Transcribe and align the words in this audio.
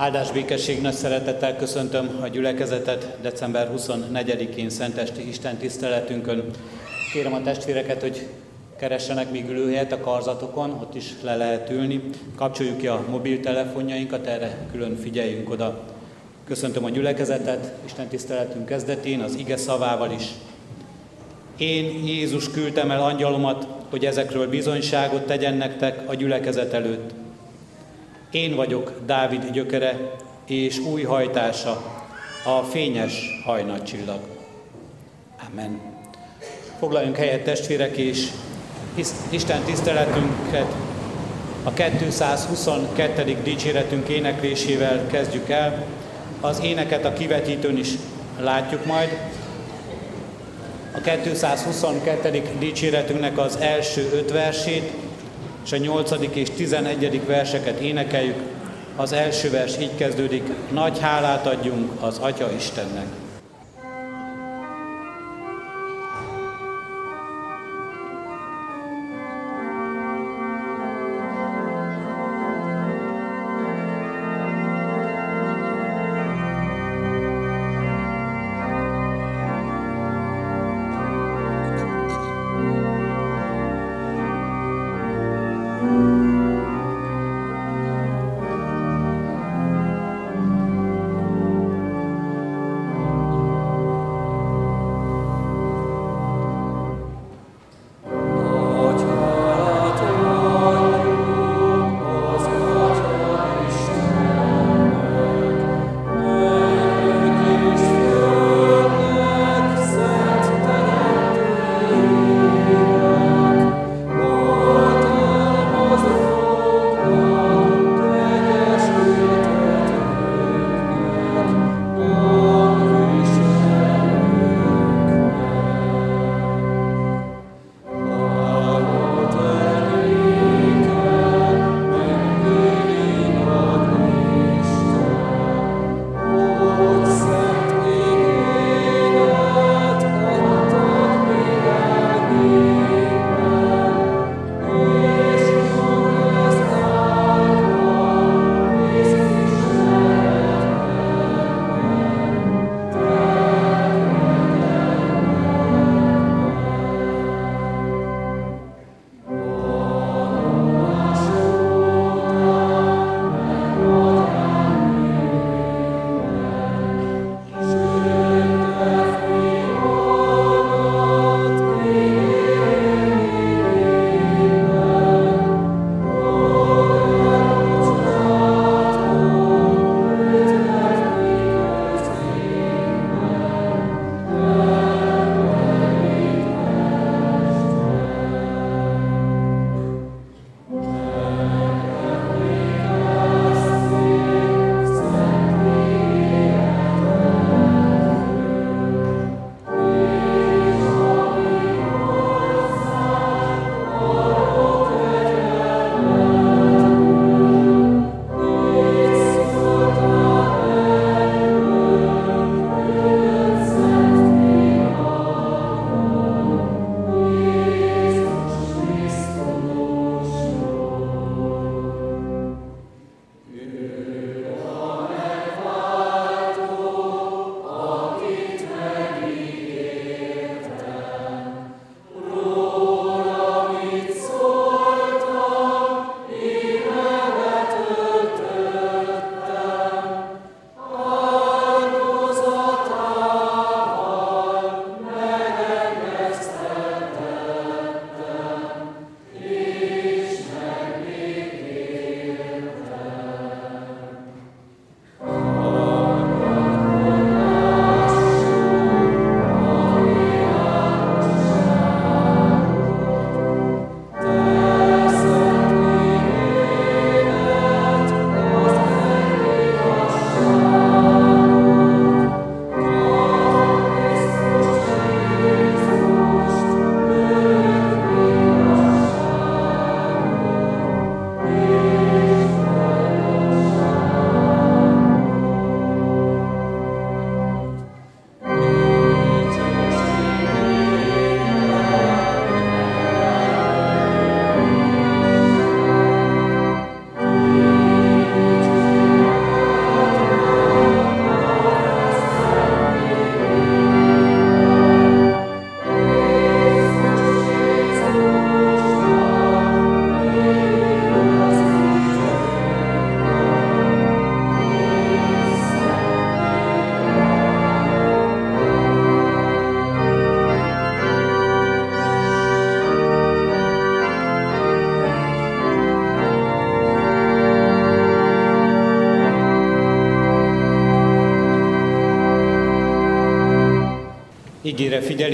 Áldás 0.00 0.30
békesség 0.30 0.80
nagy 0.80 0.92
szeretettel 0.92 1.56
köszöntöm 1.56 2.18
a 2.22 2.26
gyülekezetet 2.26 3.16
december 3.22 3.70
24-én 3.76 4.70
Szentesti 4.70 5.28
Isten 5.28 5.56
tiszteletünkön. 5.56 6.44
Kérem 7.12 7.32
a 7.32 7.42
testvéreket, 7.42 8.00
hogy 8.00 8.26
keressenek 8.78 9.30
még 9.30 9.48
ülőhelyet 9.48 9.92
a 9.92 10.00
karzatokon, 10.00 10.70
ott 10.70 10.94
is 10.94 11.12
le 11.22 11.36
lehet 11.36 11.70
ülni. 11.70 12.02
Kapcsoljuk 12.36 12.76
ki 12.76 12.86
a 12.86 13.04
mobiltelefonjainkat, 13.10 14.26
erre 14.26 14.66
külön 14.72 14.96
figyeljünk 14.96 15.50
oda. 15.50 15.80
Köszöntöm 16.44 16.84
a 16.84 16.90
gyülekezetet, 16.90 17.72
Isten 17.84 18.08
tiszteletünk 18.08 18.66
kezdetén, 18.66 19.20
az 19.20 19.34
ige 19.34 19.56
szavával 19.56 20.10
is. 20.10 20.24
Én, 21.56 22.06
Jézus 22.06 22.50
küldtem 22.50 22.90
el 22.90 23.02
angyalomat, 23.02 23.66
hogy 23.90 24.04
ezekről 24.04 24.48
bizonyságot 24.48 25.26
tegyen 25.26 25.54
nektek 25.54 26.08
a 26.08 26.14
gyülekezet 26.14 26.72
előtt. 26.72 27.12
Én 28.30 28.54
vagyok 28.54 28.92
Dávid 29.06 29.50
gyökere 29.52 30.16
és 30.46 30.78
új 30.78 31.02
hajtása, 31.02 32.00
a 32.44 32.62
fényes 32.62 33.42
hajnalcsillag. 33.44 34.20
Amen. 35.50 35.80
Foglaljunk 36.78 37.16
helyet 37.16 37.44
testvérek, 37.44 37.96
és 37.96 38.26
Isten 39.30 39.62
tiszteletünket 39.62 40.74
a 41.62 41.72
222. 41.72 43.36
dicséretünk 43.42 44.08
éneklésével 44.08 45.06
kezdjük 45.06 45.48
el. 45.48 45.84
Az 46.40 46.60
éneket 46.62 47.04
a 47.04 47.12
kivetítőn 47.12 47.76
is 47.76 47.88
látjuk 48.40 48.86
majd. 48.86 49.18
A 50.92 51.00
222. 51.00 52.42
dicséretünknek 52.58 53.38
az 53.38 53.56
első 53.56 54.10
öt 54.12 54.30
versét 54.30 54.92
és 55.64 55.72
a 55.72 55.76
8. 55.76 56.10
és 56.34 56.50
11. 56.50 57.26
verseket 57.26 57.80
énekeljük. 57.80 58.40
Az 58.96 59.12
első 59.12 59.50
vers 59.50 59.78
így 59.80 59.94
kezdődik, 59.96 60.42
nagy 60.72 60.98
hálát 60.98 61.46
adjunk 61.46 61.90
az 62.00 62.18
Atya 62.18 62.52
Istennek. 62.56 63.06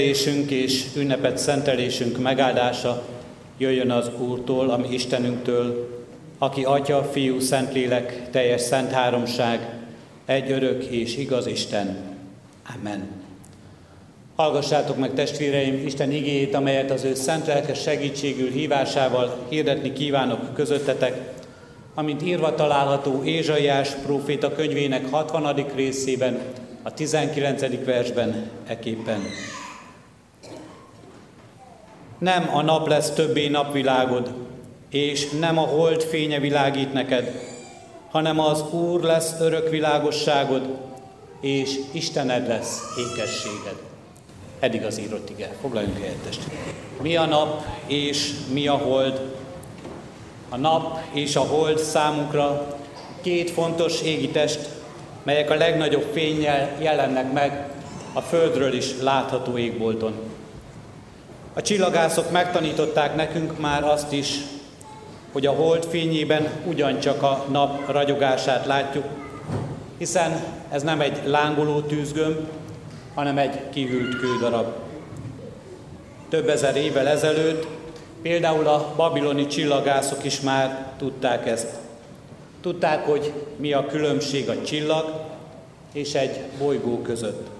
Figyelésünk 0.07 0.51
és 0.51 0.85
ünnepet 0.95 1.37
szentelésünk 1.37 2.17
megáldása 2.17 3.03
jöjjön 3.57 3.91
az 3.91 4.09
Úrtól, 4.19 4.69
ami 4.69 4.87
Istenünktől, 4.87 5.89
aki 6.37 6.63
Atya, 6.63 7.03
Fiú, 7.03 7.39
Szentlélek, 7.39 8.29
teljes 8.29 8.61
szent 8.61 8.91
háromság, 8.91 9.69
egy 10.25 10.51
örök 10.51 10.83
és 10.83 11.17
igaz 11.17 11.47
Isten. 11.47 11.97
Amen. 12.75 13.07
Hallgassátok 14.35 14.97
meg 14.97 15.13
testvéreim 15.13 15.85
Isten 15.85 16.11
igéjét, 16.11 16.55
amelyet 16.55 16.91
az 16.91 17.03
ő 17.03 17.13
szent 17.13 17.47
lelkes 17.47 17.81
segítségül 17.81 18.49
hívásával 18.49 19.37
hirdetni 19.49 19.93
kívánok 19.93 20.53
közöttetek, 20.53 21.33
amint 21.93 22.21
írva 22.21 22.55
található 22.55 23.23
Ézsaiás 23.23 23.89
próféta 23.89 24.51
könyvének 24.51 25.09
60. 25.09 25.65
részében, 25.75 26.39
a 26.83 26.93
19. 26.93 27.85
versben 27.85 28.49
eképpen. 28.67 29.19
Nem 32.17 32.49
a 32.53 32.61
nap 32.61 32.87
lesz 32.87 33.09
többé 33.09 33.47
napvilágod, 33.47 34.33
és 34.89 35.29
nem 35.29 35.57
a 35.57 35.61
hold 35.61 36.03
fénye 36.03 36.39
világít 36.39 36.93
neked, 36.93 37.41
hanem 38.11 38.39
az 38.39 38.73
Úr 38.73 39.01
lesz 39.01 39.39
örök 39.39 39.69
világosságod, 39.69 40.77
és 41.41 41.79
Istened 41.91 42.47
lesz 42.47 42.81
ékességed. 42.97 43.75
Eddig 44.59 44.83
az 44.83 44.99
írott 44.99 45.29
ige. 45.29 45.55
Foglaljunk 45.61 45.97
helyet, 45.99 46.39
Mi 47.01 47.15
a 47.15 47.25
nap 47.25 47.65
és 47.87 48.33
mi 48.53 48.67
a 48.67 48.77
hold? 48.77 49.21
A 50.49 50.57
nap 50.57 50.99
és 51.13 51.35
a 51.35 51.39
hold 51.39 51.79
számunkra 51.79 52.77
két 53.21 53.49
fontos 53.49 54.01
égi 54.01 54.29
test, 54.29 54.69
melyek 55.23 55.49
a 55.49 55.55
legnagyobb 55.55 56.09
fényjel 56.13 56.77
jelennek 56.81 57.33
meg 57.33 57.69
a 58.13 58.21
Földről 58.21 58.73
is 58.73 59.01
látható 59.01 59.57
égbolton. 59.57 60.13
A 61.57 61.61
csillagászok 61.61 62.31
megtanították 62.31 63.15
nekünk 63.15 63.59
már 63.59 63.83
azt 63.83 64.11
is, 64.11 64.37
hogy 65.31 65.45
a 65.45 65.51
hold 65.51 65.85
fényében 65.85 66.49
ugyancsak 66.65 67.23
a 67.23 67.45
nap 67.51 67.91
ragyogását 67.91 68.65
látjuk, 68.65 69.05
hiszen 69.97 70.43
ez 70.69 70.83
nem 70.83 71.01
egy 71.01 71.21
lángoló 71.25 71.79
tűzgömb, 71.79 72.37
hanem 73.13 73.37
egy 73.37 73.69
kihűlt 73.69 74.19
kődarab. 74.19 74.73
Több 76.29 76.49
ezer 76.49 76.75
évvel 76.75 77.07
ezelőtt 77.07 77.67
például 78.21 78.67
a 78.67 78.93
babiloni 78.95 79.47
csillagászok 79.47 80.23
is 80.23 80.41
már 80.41 80.91
tudták 80.97 81.47
ezt. 81.47 81.67
Tudták, 82.61 83.05
hogy 83.05 83.33
mi 83.55 83.73
a 83.73 83.85
különbség 83.85 84.49
a 84.49 84.61
csillag 84.63 85.25
és 85.93 86.13
egy 86.13 86.39
bolygó 86.59 87.01
között. 87.01 87.56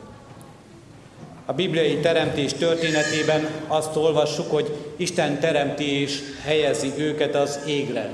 A 1.49 1.53
bibliai 1.53 1.97
teremtés 1.97 2.53
történetében 2.53 3.47
azt 3.67 3.95
olvassuk, 3.95 4.51
hogy 4.51 4.93
Isten 4.95 5.39
teremti 5.39 6.01
és 6.01 6.19
helyezi 6.43 6.93
őket 6.97 7.35
az 7.35 7.59
égre. 7.67 8.11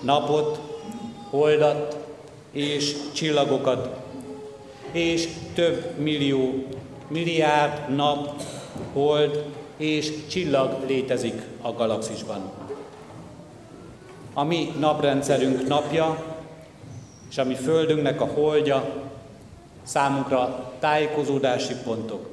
Napot, 0.00 0.60
holdat 1.30 1.96
és 2.52 2.96
csillagokat, 3.12 3.96
és 4.92 5.28
több 5.54 5.98
millió, 5.98 6.64
milliárd 7.08 7.94
nap, 7.94 8.42
hold 8.92 9.44
és 9.76 10.12
csillag 10.28 10.76
létezik 10.86 11.42
a 11.62 11.72
galaxisban. 11.72 12.50
A 14.34 14.44
mi 14.44 14.72
naprendszerünk 14.78 15.68
napja, 15.68 16.24
és 17.30 17.38
a 17.38 17.44
mi 17.44 17.54
Földünknek 17.54 18.20
a 18.20 18.26
holdja 18.26 19.05
számunkra 19.86 20.72
tájékozódási 20.78 21.74
pontok. 21.84 22.28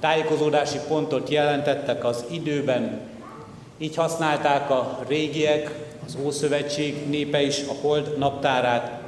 Tájékozódási 0.00 0.78
pontot 0.88 1.28
jelentettek 1.28 2.04
az 2.04 2.24
időben, 2.30 3.00
így 3.78 3.96
használták 3.96 4.70
a 4.70 4.98
régiek, 5.08 5.74
az 6.06 6.16
Ószövetség 6.22 7.08
népe 7.08 7.42
is 7.42 7.60
a 7.68 7.72
hold 7.80 8.18
naptárát, 8.18 9.00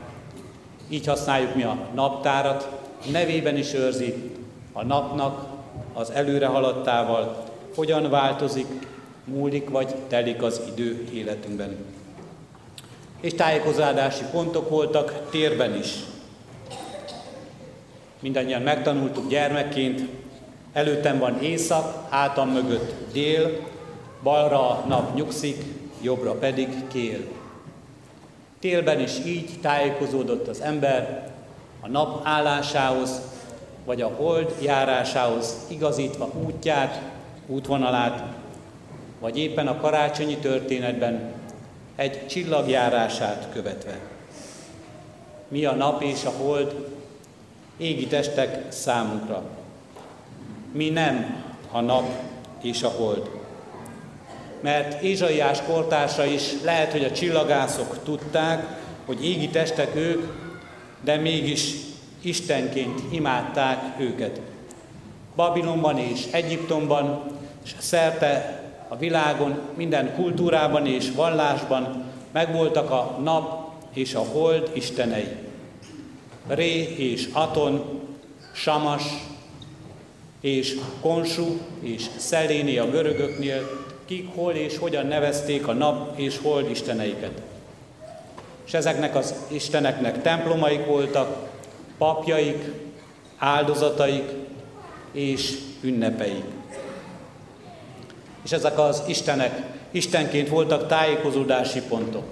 így 0.88 1.06
használjuk 1.06 1.54
mi 1.54 1.62
a 1.62 1.78
naptárat, 1.94 2.68
nevében 3.10 3.56
is 3.56 3.74
őrzi 3.74 4.30
a 4.72 4.84
napnak 4.84 5.44
az 5.92 6.10
előre 6.10 6.46
haladtával, 6.46 7.44
hogyan 7.76 8.10
változik, 8.10 8.66
múlik 9.24 9.70
vagy 9.70 9.94
telik 10.08 10.42
az 10.42 10.60
idő 10.72 11.08
életünkben. 11.12 11.76
És 13.20 13.34
tájékozódási 13.34 14.24
pontok 14.32 14.70
voltak 14.70 15.20
térben 15.30 15.74
is. 15.74 15.94
Mindannyian 18.22 18.62
megtanultuk 18.62 19.28
gyermekként, 19.28 20.08
előttem 20.72 21.18
van 21.18 21.42
éjszak, 21.42 22.06
hátam 22.10 22.48
mögött 22.48 23.12
dél, 23.12 23.66
balra 24.22 24.84
nap 24.88 25.14
nyugszik, 25.14 25.64
jobbra 26.02 26.32
pedig 26.32 26.68
kél. 26.88 27.20
Télben 28.60 29.00
is 29.00 29.18
így 29.26 29.50
tájékozódott 29.60 30.48
az 30.48 30.60
ember 30.60 31.30
a 31.80 31.88
nap 31.88 32.20
állásához, 32.26 33.20
vagy 33.84 34.02
a 34.02 34.08
hold 34.08 34.54
járásához 34.62 35.56
igazítva 35.68 36.30
útját, 36.46 37.02
útvonalát, 37.46 38.22
vagy 39.20 39.38
éppen 39.38 39.66
a 39.66 39.80
karácsonyi 39.80 40.36
történetben 40.36 41.32
egy 41.96 42.26
csillagjárását 42.26 43.48
követve. 43.52 43.98
Mi 45.48 45.64
a 45.64 45.74
nap 45.74 46.02
és 46.02 46.24
a 46.24 46.32
hold 46.42 46.91
égi 47.76 48.06
testek 48.06 48.72
számunkra. 48.72 49.42
Mi 50.72 50.88
nem 50.88 51.44
a 51.70 51.80
nap 51.80 52.08
és 52.62 52.82
a 52.82 52.88
hold 52.88 53.40
mert 54.62 55.02
Ézsaiás 55.02 55.62
kortársa 55.62 56.24
is 56.24 56.42
lehet, 56.64 56.92
hogy 56.92 57.04
a 57.04 57.12
csillagászok 57.12 58.02
tudták, 58.04 58.80
hogy 59.06 59.24
égi 59.24 59.48
testek 59.48 59.96
ők, 59.96 60.32
de 61.04 61.16
mégis 61.16 61.74
Istenként 62.24 63.00
imádták 63.10 64.00
őket. 64.00 64.40
Babilonban 65.36 65.98
és 65.98 66.26
Egyiptomban, 66.30 67.24
és 67.64 67.74
szerte 67.78 68.60
a 68.88 68.96
világon, 68.96 69.58
minden 69.76 70.14
kultúrában 70.14 70.86
és 70.86 71.10
vallásban 71.10 72.04
megvoltak 72.32 72.90
a 72.90 73.18
nap 73.22 73.70
és 73.92 74.14
a 74.14 74.24
hold 74.32 74.70
istenei. 74.72 75.28
Ré 76.46 76.94
és 76.96 77.28
Aton, 77.32 78.00
Samas 78.54 79.02
és 80.40 80.76
Konsú 81.00 81.60
és 81.80 82.06
Szeléni 82.16 82.78
a 82.78 82.90
görögöknél, 82.90 83.86
kik, 84.04 84.34
hol 84.34 84.52
és 84.52 84.78
hogyan 84.78 85.06
nevezték 85.06 85.66
a 85.66 85.72
nap 85.72 86.18
és 86.18 86.38
hold 86.42 86.70
isteneiket. 86.70 87.42
És 88.66 88.74
ezeknek 88.74 89.16
az 89.16 89.34
isteneknek 89.48 90.22
templomaik 90.22 90.86
voltak, 90.86 91.48
papjaik, 91.98 92.72
áldozataik 93.38 94.30
és 95.12 95.58
ünnepeik. 95.80 96.44
És 98.44 98.52
ezek 98.52 98.78
az 98.78 99.02
istenek 99.06 99.62
istenként 99.90 100.48
voltak 100.48 100.86
tájékozódási 100.86 101.80
pontok. 101.88 102.24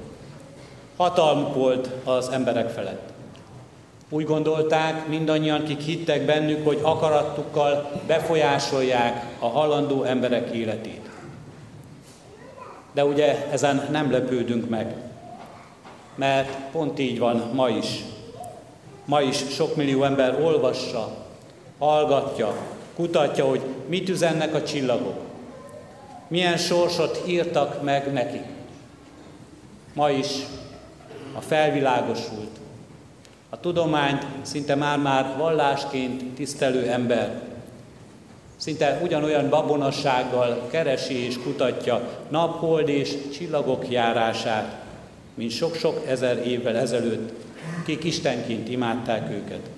Hatalmuk 0.97 1.55
volt 1.55 1.89
az 2.05 2.29
emberek 2.29 2.71
felett. 2.71 3.13
Úgy 4.13 4.25
gondolták 4.25 5.09
mindannyian, 5.09 5.65
kik 5.65 5.81
hittek 5.81 6.25
bennük, 6.25 6.65
hogy 6.65 6.79
akarattukkal 6.83 8.03
befolyásolják 8.07 9.25
a 9.39 9.47
halandó 9.47 10.03
emberek 10.03 10.51
életét. 10.51 11.11
De 12.93 13.05
ugye 13.05 13.47
ezen 13.51 13.89
nem 13.91 14.11
lepődünk 14.11 14.69
meg, 14.69 14.95
mert 16.15 16.57
pont 16.73 16.99
így 16.99 17.19
van 17.19 17.51
ma 17.55 17.69
is. 17.69 18.05
Ma 19.05 19.23
is 19.23 19.37
sok 19.37 19.77
millió 19.77 20.03
ember 20.03 20.41
olvassa, 20.43 21.17
hallgatja, 21.79 22.55
kutatja, 22.95 23.45
hogy 23.45 23.61
mit 23.87 24.09
üzennek 24.09 24.55
a 24.55 24.63
csillagok, 24.63 25.21
milyen 26.29 26.57
sorsot 26.57 27.23
írtak 27.27 27.83
meg 27.83 28.13
neki. 28.13 28.41
Ma 29.95 30.11
is 30.11 30.29
a 31.37 31.41
felvilágosult, 31.41 32.60
a 33.51 33.61
tudományt 33.61 34.27
szinte 34.43 34.75
már-már 34.75 35.37
vallásként 35.37 36.35
tisztelő 36.35 36.91
ember 36.91 37.49
Szinte 38.61 39.01
ugyanolyan 39.03 39.49
babonassággal 39.49 40.67
keresi 40.71 41.15
és 41.15 41.39
kutatja 41.39 42.09
naphold 42.29 42.89
és 42.89 43.17
csillagok 43.33 43.91
járását, 43.91 44.81
mint 45.35 45.51
sok-sok 45.51 46.07
ezer 46.07 46.47
évvel 46.47 46.77
ezelőtt, 46.77 47.33
kik 47.85 48.05
Istenként 48.05 48.69
imádták 48.69 49.31
őket. 49.31 49.71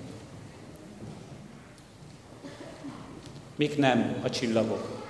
Mik 3.55 3.77
nem 3.77 4.15
a 4.23 4.29
csillagok, 4.29 5.01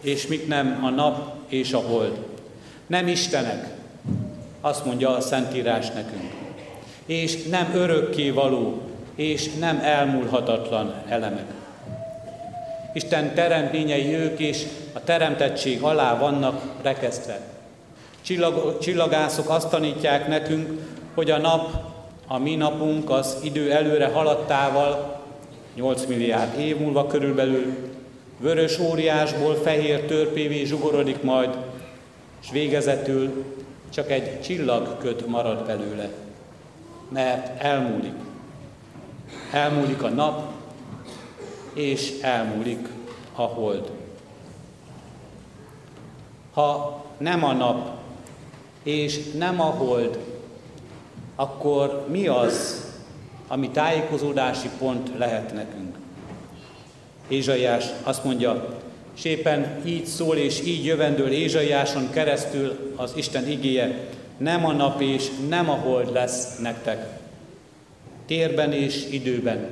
és 0.00 0.26
mik 0.26 0.46
nem 0.46 0.84
a 0.84 0.88
nap 0.88 1.34
és 1.48 1.72
a 1.72 1.78
hold. 1.78 2.26
Nem 2.86 3.08
Istenek, 3.08 3.74
azt 4.60 4.84
mondja 4.84 5.10
a 5.10 5.20
Szentírás 5.20 5.90
nekünk. 5.90 6.49
És 7.10 7.42
nem 7.42 7.70
örökké 7.74 8.30
való, 8.30 8.80
és 9.14 9.52
nem 9.52 9.80
elmúlhatatlan 9.82 10.94
elemek. 11.08 11.44
Isten 12.92 13.34
teremtményei 13.34 14.14
ők 14.14 14.38
is 14.38 14.62
a 14.92 15.04
teremtettség 15.04 15.82
alá 15.82 16.18
vannak 16.18 16.62
rekesztve. 16.82 17.40
Csillag, 18.20 18.78
csillagászok 18.78 19.48
azt 19.48 19.70
tanítják 19.70 20.28
nekünk, 20.28 20.80
hogy 21.14 21.30
a 21.30 21.38
nap, 21.38 21.70
a 22.26 22.38
mi 22.38 22.54
napunk 22.54 23.10
az 23.10 23.36
idő 23.42 23.72
előre 23.72 24.06
haladtával, 24.06 25.20
8 25.74 26.04
milliárd 26.06 26.58
év 26.58 26.76
múlva 26.78 27.06
körülbelül, 27.06 27.74
vörös 28.38 28.78
óriásból 28.78 29.54
fehér 29.54 30.00
törpévé 30.00 30.64
zsugorodik 30.64 31.22
majd, 31.22 31.56
és 32.42 32.50
végezetül 32.50 33.44
csak 33.92 34.10
egy 34.10 34.40
csillagköt 34.40 35.26
marad 35.26 35.66
belőle, 35.66 36.10
mert 37.10 37.62
elmúlik. 37.62 38.14
Elmúlik 39.52 40.02
a 40.02 40.08
nap, 40.08 40.52
és 41.72 42.12
elmúlik 42.20 42.88
a 43.34 43.42
hold. 43.42 43.90
Ha 46.52 47.04
nem 47.18 47.44
a 47.44 47.52
nap, 47.52 47.98
és 48.82 49.32
nem 49.32 49.60
a 49.60 49.64
hold, 49.64 50.18
akkor 51.34 52.06
mi 52.08 52.26
az, 52.26 52.84
ami 53.48 53.70
tájékozódási 53.70 54.68
pont 54.78 55.10
lehet 55.18 55.54
nekünk? 55.54 55.96
Ézsaiás 57.28 57.84
azt 58.02 58.24
mondja, 58.24 58.78
és 59.16 59.24
éppen 59.24 59.80
így 59.84 60.06
szól 60.06 60.36
és 60.36 60.60
így 60.64 60.84
jövendől 60.84 61.30
Ézsaiáson 61.30 62.10
keresztül 62.10 62.94
az 62.96 63.12
Isten 63.14 63.48
igéje, 63.48 64.08
nem 64.40 64.64
a 64.64 64.72
nap 64.72 65.00
és 65.00 65.30
nem 65.48 65.70
a 65.70 65.74
hold 65.74 66.12
lesz 66.12 66.58
nektek. 66.58 67.18
Térben 68.26 68.72
és 68.72 69.06
időben, 69.10 69.68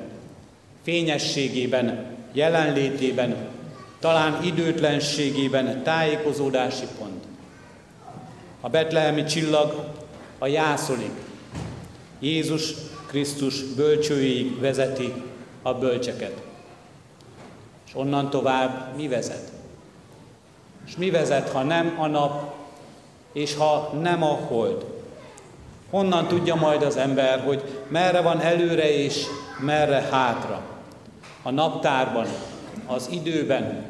fényességében, 0.82 2.06
jelenlétében, 2.32 3.36
talán 3.98 4.44
időtlenségében 4.44 5.82
tájékozódási 5.82 6.86
pont. 6.98 7.24
A 8.60 8.68
betlehemi 8.68 9.24
csillag 9.24 9.84
a 10.38 10.46
jászolig, 10.46 11.10
Jézus 12.20 12.72
Krisztus 13.06 13.62
bölcsőjéig 13.62 14.60
vezeti 14.60 15.12
a 15.62 15.74
bölcseket. 15.74 16.42
És 17.86 17.94
onnan 17.94 18.30
tovább 18.30 18.96
mi 18.96 19.08
vezet? 19.08 19.52
És 20.86 20.96
mi 20.96 21.10
vezet, 21.10 21.48
ha 21.48 21.62
nem 21.62 21.96
a 21.98 22.06
nap, 22.06 22.54
és 23.32 23.56
ha 23.56 23.92
nem 24.02 24.22
a 24.22 24.38
hold? 24.48 24.84
Honnan 25.90 26.26
tudja 26.26 26.54
majd 26.54 26.82
az 26.82 26.96
ember, 26.96 27.40
hogy 27.40 27.82
merre 27.88 28.20
van 28.20 28.40
előre 28.40 28.94
és 28.94 29.24
merre 29.60 30.08
hátra? 30.10 30.60
A 31.42 31.50
naptárban, 31.50 32.26
az 32.86 33.08
időben. 33.10 33.86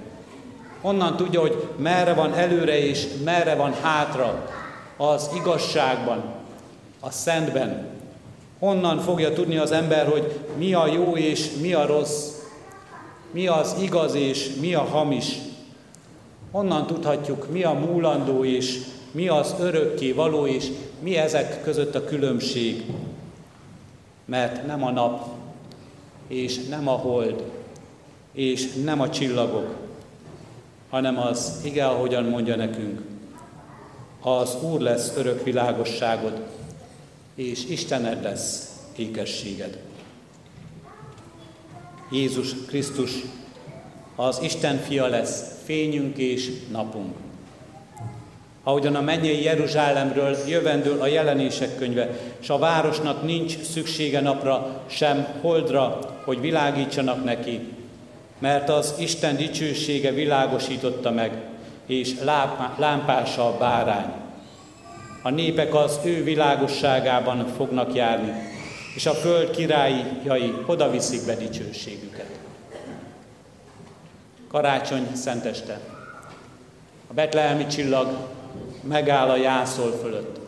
Honnan 0.80 1.16
tudja, 1.16 1.40
hogy 1.40 1.68
merre 1.76 2.14
van 2.14 2.34
előre 2.34 2.78
és 2.78 3.06
merre 3.24 3.54
van 3.54 3.72
hátra? 3.82 4.48
Az 4.96 5.30
igazságban, 5.34 6.22
a 7.00 7.10
szentben. 7.10 7.86
Honnan 8.58 8.98
fogja 8.98 9.32
tudni 9.32 9.56
az 9.56 9.70
ember, 9.70 10.06
hogy 10.08 10.40
mi 10.56 10.74
a 10.74 10.86
jó 10.86 11.16
és 11.16 11.50
mi 11.60 11.72
a 11.72 11.86
rossz? 11.86 12.38
mi 13.30 13.46
az 13.46 13.76
igaz 13.80 14.14
és 14.14 14.50
mi 14.60 14.74
a 14.74 14.82
hamis. 14.82 15.38
Honnan 16.50 16.86
tudhatjuk, 16.86 17.50
mi 17.50 17.62
a 17.62 17.72
múlandó 17.72 18.44
és 18.44 18.80
mi 19.10 19.28
az 19.28 19.54
örökké 19.60 20.12
való, 20.12 20.46
és 20.46 20.68
mi 21.00 21.16
ezek 21.16 21.62
között 21.62 21.94
a 21.94 22.04
különbség. 22.04 22.84
Mert 24.24 24.66
nem 24.66 24.84
a 24.84 24.90
nap, 24.90 25.26
és 26.26 26.66
nem 26.68 26.88
a 26.88 26.92
hold, 26.92 27.42
és 28.32 28.72
nem 28.84 29.00
a 29.00 29.10
csillagok, 29.10 29.74
hanem 30.88 31.18
az, 31.18 31.60
igen, 31.64 31.88
ahogyan 31.88 32.24
mondja 32.24 32.56
nekünk, 32.56 33.00
az 34.20 34.56
Úr 34.62 34.80
lesz 34.80 35.16
örök 35.16 35.44
világosságod, 35.44 36.46
és 37.34 37.66
Istened 37.68 38.22
lesz 38.22 38.72
ékességed. 38.96 39.78
Jézus 42.10 42.54
Krisztus 42.66 43.12
az 44.16 44.40
Isten 44.42 44.76
fia 44.76 45.06
lesz, 45.06 45.60
fényünk 45.64 46.16
és 46.16 46.52
napunk. 46.70 47.27
Ahogyan 48.68 48.94
a 48.94 49.00
mennyei 49.00 49.42
Jeruzsálemről 49.42 50.36
jövendől 50.48 51.00
a 51.00 51.06
jelenések 51.06 51.76
könyve, 51.76 52.08
és 52.40 52.50
a 52.50 52.58
városnak 52.58 53.22
nincs 53.22 53.62
szüksége 53.62 54.20
napra, 54.20 54.82
sem 54.86 55.26
holdra, 55.40 55.98
hogy 56.24 56.40
világítsanak 56.40 57.24
neki, 57.24 57.60
mert 58.38 58.68
az 58.68 58.94
Isten 58.98 59.36
dicsősége 59.36 60.10
világosította 60.10 61.10
meg, 61.10 61.32
és 61.86 62.14
lámpása 62.76 63.46
a 63.46 63.56
bárány. 63.58 64.12
A 65.22 65.30
népek 65.30 65.74
az 65.74 65.98
ő 66.04 66.22
világosságában 66.24 67.46
fognak 67.56 67.94
járni, 67.94 68.32
és 68.94 69.06
a 69.06 69.12
föld 69.14 69.50
királyai 69.50 70.54
oda 70.66 70.90
viszik 70.90 71.26
be 71.26 71.34
dicsőségüket. 71.34 72.38
Karácsony 74.48 75.06
szenteste. 75.14 75.80
A 77.10 77.14
betlehemi 77.14 77.66
csillag 77.66 78.36
megáll 78.88 79.28
a 79.28 79.36
jászol 79.36 79.92
fölött, 80.02 80.38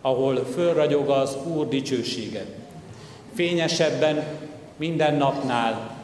ahol 0.00 0.46
fölragyog 0.54 1.08
az 1.08 1.36
Úr 1.44 1.68
dicsősége. 1.68 2.44
Fényesebben 3.34 4.24
minden 4.76 5.14
napnál, 5.14 5.96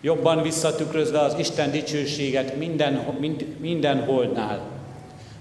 jobban 0.00 0.42
visszatükrözve 0.42 1.20
az 1.20 1.34
Isten 1.38 1.70
dicsőséget 1.70 2.56
minden, 2.56 3.16
mind, 3.20 3.46
minden 3.60 4.04
holdnál. 4.04 4.60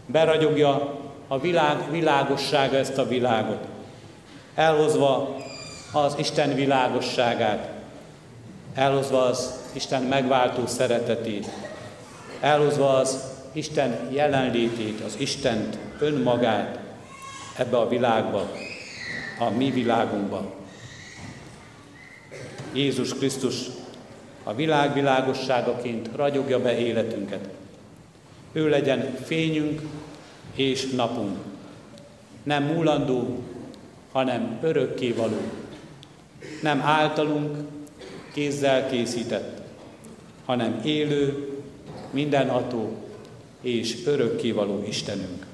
Beragyogja 0.05 0.99
a 1.27 1.39
világ 1.39 1.91
világossága 1.91 2.77
ezt 2.77 2.97
a 2.97 3.07
világot 3.07 3.69
elhozva 4.55 5.35
az 5.91 6.15
Isten 6.17 6.55
világosságát, 6.55 7.69
elhozva 8.73 9.21
az 9.21 9.53
Isten 9.73 10.01
megváltó 10.01 10.67
szeretetét, 10.67 11.47
elhozva 12.39 12.93
az 12.93 13.30
Isten 13.51 14.11
jelenlétét, 14.11 14.99
az 14.99 15.15
Istent 15.17 15.77
önmagát 15.99 16.79
ebbe 17.57 17.77
a 17.77 17.87
világba, 17.87 18.51
a 19.39 19.49
mi 19.49 19.71
világunkba. 19.71 20.53
Jézus 22.73 23.13
Krisztus 23.13 23.55
a 24.43 24.53
világ 24.53 24.93
világosságaként 24.93 26.09
ragyogja 26.15 26.61
be 26.61 26.77
életünket. 26.77 27.47
Ő 28.51 28.69
legyen 28.69 29.15
fényünk 29.23 29.81
és 30.55 30.89
napunk. 30.89 31.37
Nem 32.43 32.63
múlandó, 32.63 33.43
hanem 34.11 34.59
való. 35.15 35.41
Nem 36.61 36.81
általunk 36.81 37.57
kézzel 38.33 38.89
készített, 38.89 39.61
hanem 40.45 40.79
élő, 40.83 41.47
mindenható 42.11 43.00
és 43.61 44.03
való 44.53 44.83
Istenünk. 44.87 45.45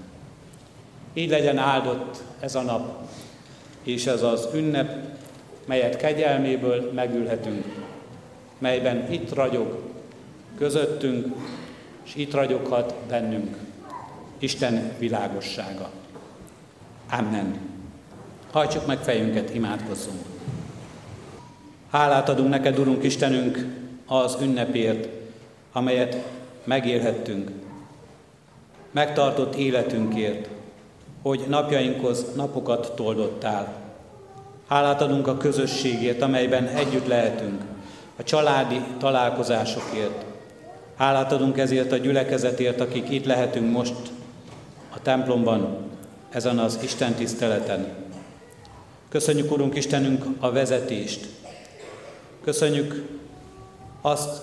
Így 1.13 1.29
legyen 1.29 1.57
áldott 1.57 2.23
ez 2.39 2.55
a 2.55 2.61
nap, 2.61 3.09
és 3.83 4.05
ez 4.05 4.23
az 4.23 4.47
ünnep, 4.53 5.17
melyet 5.65 5.97
kegyelméből 5.97 6.91
megülhetünk, 6.93 7.65
melyben 8.57 9.11
itt 9.11 9.33
ragyog 9.33 9.79
közöttünk, 10.57 11.35
és 12.05 12.15
itt 12.15 12.33
ragyoghat 12.33 12.93
bennünk 13.07 13.57
Isten 14.39 14.91
világossága. 14.99 15.89
Amen. 17.11 17.59
Hajtsuk 18.51 18.85
meg 18.85 18.97
fejünket, 18.97 19.53
imádkozzunk. 19.53 20.21
Hálát 21.91 22.29
adunk 22.29 22.49
neked, 22.49 22.79
Urunk 22.79 23.03
Istenünk, 23.03 23.65
az 24.05 24.37
ünnepért, 24.41 25.07
amelyet 25.71 26.17
megélhettünk. 26.63 27.51
Megtartott 28.91 29.55
életünkért, 29.55 30.49
hogy 31.21 31.45
napjainkhoz 31.47 32.25
napokat 32.35 32.91
toldottál. 32.95 33.73
Hálát 34.67 35.01
adunk 35.01 35.27
a 35.27 35.37
közösségért, 35.37 36.21
amelyben 36.21 36.67
együtt 36.67 37.07
lehetünk, 37.07 37.61
a 38.15 38.23
családi 38.23 38.81
találkozásokért. 38.99 40.25
Hálát 40.97 41.31
adunk 41.31 41.57
ezért 41.57 41.91
a 41.91 41.97
gyülekezetért, 41.97 42.81
akik 42.81 43.09
itt 43.09 43.25
lehetünk 43.25 43.71
most 43.71 43.95
a 44.95 45.01
templomban, 45.01 45.77
ezen 46.29 46.59
az 46.59 46.79
Isten 46.81 47.13
tiszteleten. 47.13 47.87
Köszönjük, 49.09 49.51
Urunk 49.51 49.75
Istenünk, 49.75 50.25
a 50.39 50.51
vezetést. 50.51 51.27
Köszönjük 52.43 53.07
azt 54.01 54.41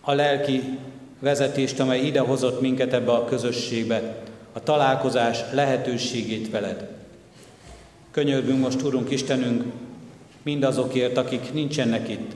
a 0.00 0.12
lelki 0.12 0.78
vezetést, 1.24 1.80
amely 1.80 2.00
idehozott 2.00 2.60
minket 2.60 2.92
ebbe 2.92 3.12
a 3.12 3.24
közösségbe, 3.24 4.22
a 4.52 4.62
találkozás 4.62 5.40
lehetőségét 5.52 6.50
veled. 6.50 6.88
Könyörgünk 8.10 8.60
most, 8.60 8.82
Urunk 8.82 9.10
Istenünk, 9.10 9.64
mindazokért, 10.42 11.16
akik 11.16 11.52
nincsenek 11.52 12.08
itt. 12.08 12.32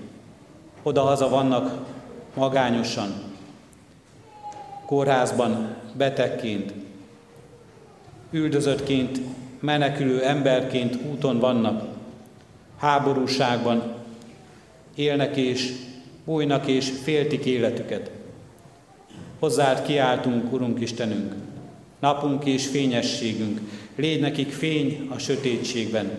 Oda-haza 0.83 1.29
vannak 1.29 1.87
magányosan, 2.35 3.09
kórházban 4.87 5.77
betegként, 5.97 6.73
üldözöttként, 8.31 9.21
menekülő 9.61 10.25
emberként 10.25 10.99
úton 11.11 11.39
vannak, 11.39 11.89
háborúságban 12.79 13.95
élnek 14.95 15.37
és 15.37 15.73
bújnak 16.25 16.67
és 16.67 16.91
féltik 17.03 17.45
életüket. 17.45 18.18
Hozzád 19.39 19.83
kiáltunk, 19.83 20.53
Urunk 20.53 20.81
Istenünk, 20.81 21.35
napunk 22.01 22.45
és 22.45 22.67
fényességünk, 22.67 23.61
légy 23.97 24.21
nekik 24.21 24.53
fény 24.53 25.09
a 25.15 25.19
sötétségben, 25.19 26.11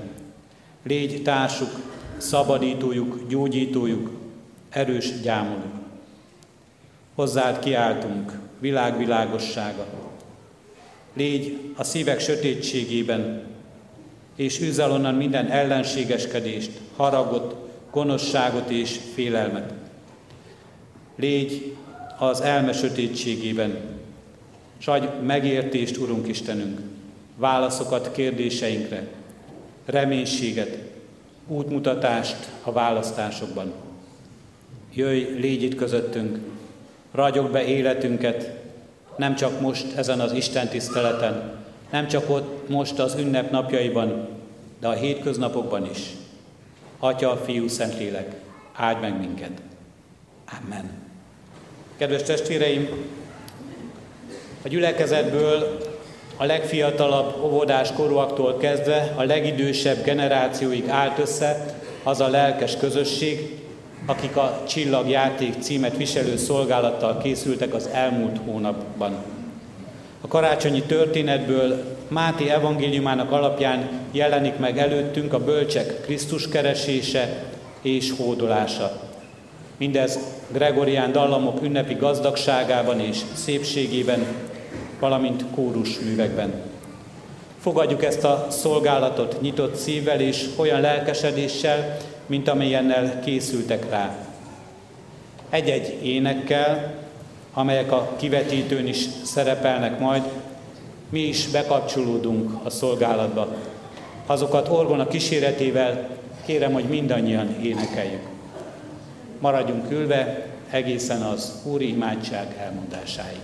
légy 0.84 1.24
társuk, 1.24 1.70
szabadítójuk, 2.18 3.28
gyógyítójuk, 3.28 4.12
erős 4.70 5.22
gyámoljuk. 5.22 5.74
Hozzád 7.16 7.60
kiáltunk, 7.60 8.40
világvilágossága. 8.60 9.86
Légy 11.14 11.60
a 11.76 11.84
szívek 11.84 12.20
sötétségében, 12.20 13.44
és 14.36 14.62
űzz 14.62 14.80
onnan 14.80 15.16
minden 15.16 15.48
ellenségeskedést, 15.48 16.72
haragot, 16.96 17.56
gonoszságot 17.92 18.70
és 18.70 19.00
félelmet. 19.14 19.74
Légy 21.16 21.76
az 22.20 22.42
elme 22.42 22.74
sötétségében, 22.74 23.78
s 24.78 24.88
adj 24.88 25.08
megértést, 25.26 25.98
Urunk 25.98 26.28
Istenünk, 26.28 26.80
válaszokat 27.36 28.12
kérdéseinkre, 28.12 29.08
reménységet, 29.86 30.78
útmutatást 31.48 32.50
a 32.64 32.72
választásokban. 32.72 33.74
Jöjj, 34.94 35.24
légy 35.24 35.64
itt 35.64 35.76
közöttünk, 35.76 36.40
ragyog 37.12 37.52
be 37.52 37.66
életünket, 37.66 38.52
nem 39.16 39.36
csak 39.36 39.62
most 39.62 39.94
ezen 39.96 40.20
az 40.20 40.32
Isten 40.32 40.68
tiszteleten, 40.68 41.58
nem 41.92 42.08
csak 42.08 42.30
ott 42.30 42.70
most 42.70 43.00
az 43.00 43.16
ünnep 43.16 43.52
napjaiban, 43.52 44.28
de 44.80 44.88
a 44.88 44.94
hétköznapokban 44.94 45.90
is. 45.92 46.00
Atya, 47.00 47.38
Fiú, 47.38 47.68
Szentlélek, 47.68 48.36
áldj 48.74 49.00
meg 49.02 49.20
minket. 49.20 49.62
Amen. 50.64 51.09
Kedves 52.00 52.24
testvéreim, 52.24 52.90
a 54.66 54.68
gyülekezetből 54.68 55.78
a 56.38 56.46
legfiatalabb 56.46 57.44
óvodás 57.44 57.92
korúaktól 57.94 58.58
kezdve 58.58 59.14
a 59.16 59.24
legidősebb 59.24 60.04
generációig 60.04 60.90
állt 60.90 61.20
össze 61.20 61.76
az 62.04 62.22
a 62.22 62.28
lelkes 62.28 62.78
közösség, 62.78 63.60
akik 64.06 64.36
a 64.36 64.64
Csillagjáték 64.68 65.54
címet 65.60 65.98
viselő 65.98 66.38
szolgálattal 66.38 67.18
készültek 67.18 67.74
az 67.74 67.90
elmúlt 67.94 68.38
hónapban. 68.46 69.16
A 70.22 70.28
karácsonyi 70.28 70.82
történetből 70.82 71.98
Máté 72.08 72.50
evangéliumának 72.50 73.32
alapján 73.32 73.90
jelenik 74.12 74.58
meg 74.58 74.78
előttünk 74.78 75.34
a 75.34 75.44
bölcsek 75.44 76.02
Krisztus 76.02 76.50
keresése 76.50 77.44
és 77.82 78.14
hódolása. 78.18 79.09
Mindez 79.80 80.20
Gregorián 80.52 81.12
dallamok 81.12 81.62
ünnepi 81.62 81.94
gazdagságában 81.94 83.00
és 83.00 83.22
szépségében, 83.34 84.26
valamint 85.00 85.44
kórus 85.56 86.00
művekben. 86.00 86.54
Fogadjuk 87.60 88.04
ezt 88.04 88.24
a 88.24 88.48
szolgálatot 88.50 89.42
nyitott 89.42 89.76
szívvel 89.76 90.20
és 90.20 90.50
olyan 90.56 90.82
lelkesedéssel, 90.82 91.98
mint 92.26 92.48
amellyennel 92.48 93.20
készültek 93.20 93.90
rá. 93.90 94.16
Egy-egy 95.50 96.06
énekkel, 96.06 96.94
amelyek 97.54 97.92
a 97.92 98.14
kivetítőn 98.18 98.88
is 98.88 99.06
szerepelnek 99.24 100.00
majd, 100.00 100.24
mi 101.10 101.20
is 101.20 101.48
bekapcsolódunk 101.48 102.52
a 102.64 102.70
szolgálatba. 102.70 103.56
Azokat 104.26 104.68
orgona 104.70 105.08
kíséretével 105.08 106.10
kérem, 106.46 106.74
hogy 106.74 106.86
mindannyian 106.86 107.56
énekeljük. 107.62 108.38
Maradjunk 109.40 109.92
ülve 109.92 110.48
egészen 110.70 111.22
az 111.22 111.62
Úri 111.64 111.90
imádság 111.90 112.56
elmondásáig. 112.60 113.40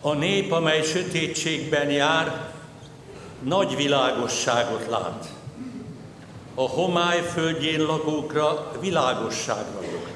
A 0.00 0.12
nép, 0.12 0.52
amely 0.52 0.82
sötétségben 0.82 1.90
jár, 1.90 2.52
nagy 3.42 3.76
világosságot 3.76 4.86
lát. 4.90 5.28
A 6.54 6.68
homály 6.68 7.22
földjén 7.22 7.80
lakókra 7.80 8.72
világosság 8.80 9.64
vagyok. 9.76 10.08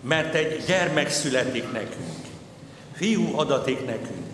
Mert 0.00 0.34
egy 0.34 0.64
gyermek 0.66 1.10
születik 1.10 1.72
nekünk, 1.72 2.16
fiú 2.92 3.38
adatik 3.38 3.86
nekünk. 3.86 4.26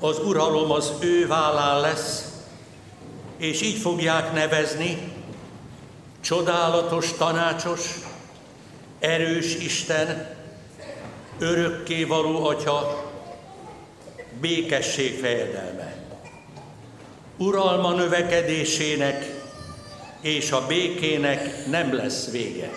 Az 0.00 0.18
uralom 0.18 0.70
az 0.70 0.92
ő 1.00 1.26
vállán 1.26 1.80
lesz, 1.80 2.24
és 3.36 3.62
így 3.62 3.78
fogják 3.78 4.32
nevezni, 4.32 5.12
csodálatos 6.20 7.12
tanácsos, 7.12 7.80
erős 8.98 9.54
Isten, 9.54 10.36
örökké 11.38 12.04
való 12.04 12.46
Atya, 12.46 13.05
békesség 14.40 15.18
fejedelme. 15.18 15.94
Uralma 17.36 17.92
növekedésének 17.92 19.24
és 20.20 20.50
a 20.50 20.66
békének 20.66 21.66
nem 21.66 21.94
lesz 21.94 22.30
vége. 22.30 22.70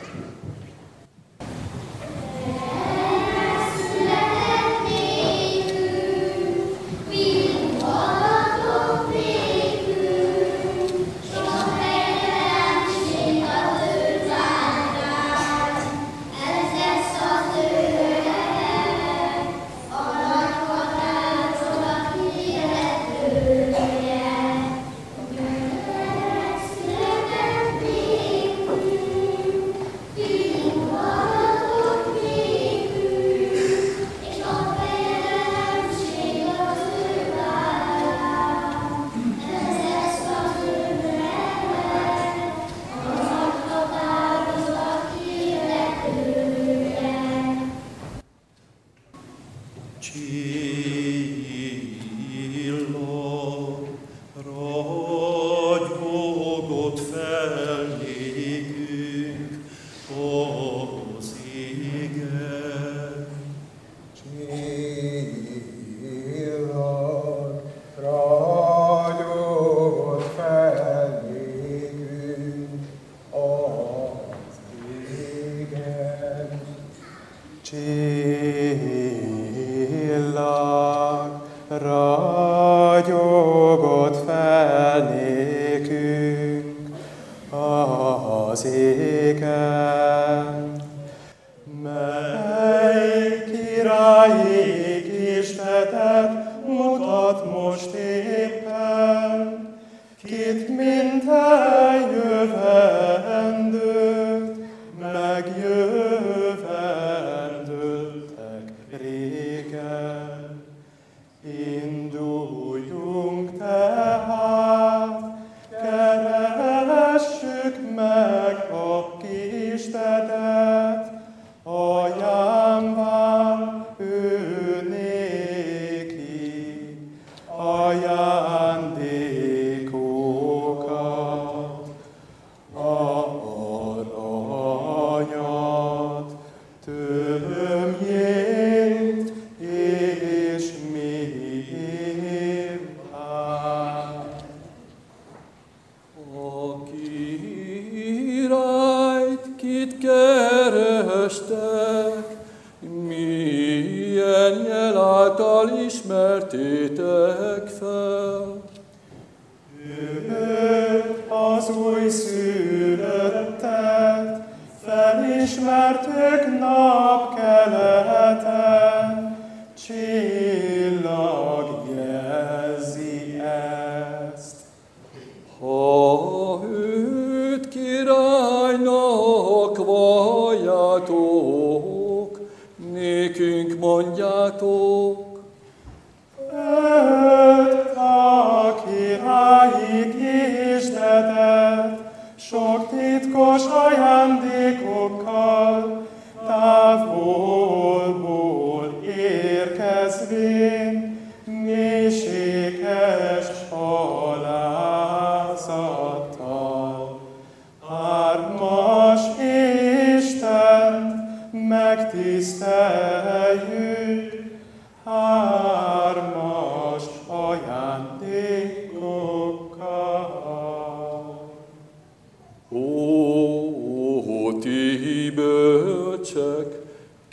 ti. 50.12 50.49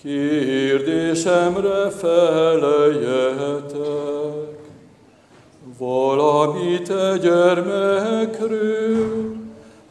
Kérdésemre 0.07 1.91
feleljetek. 1.91 3.75
Valamit 5.79 6.89
a 6.89 7.17
gyermekről 7.17 9.35